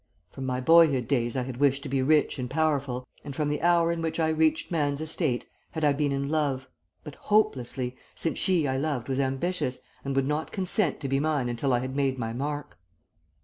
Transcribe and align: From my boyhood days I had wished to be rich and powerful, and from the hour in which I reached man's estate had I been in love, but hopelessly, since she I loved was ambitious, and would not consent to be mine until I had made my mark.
From 0.31 0.47
my 0.47 0.59
boyhood 0.59 1.07
days 1.07 1.37
I 1.37 1.43
had 1.43 1.57
wished 1.57 1.83
to 1.83 1.89
be 1.89 2.01
rich 2.01 2.39
and 2.39 2.49
powerful, 2.49 3.05
and 3.23 3.35
from 3.35 3.49
the 3.49 3.61
hour 3.61 3.91
in 3.91 4.01
which 4.01 4.19
I 4.19 4.29
reached 4.29 4.71
man's 4.71 4.99
estate 4.99 5.45
had 5.73 5.83
I 5.83 5.93
been 5.93 6.11
in 6.11 6.27
love, 6.27 6.67
but 7.03 7.13
hopelessly, 7.13 7.95
since 8.15 8.39
she 8.39 8.67
I 8.67 8.77
loved 8.77 9.09
was 9.09 9.19
ambitious, 9.19 9.81
and 10.03 10.15
would 10.15 10.25
not 10.27 10.51
consent 10.51 11.01
to 11.01 11.07
be 11.07 11.19
mine 11.19 11.49
until 11.49 11.71
I 11.71 11.81
had 11.81 11.95
made 11.95 12.17
my 12.17 12.33
mark. 12.33 12.79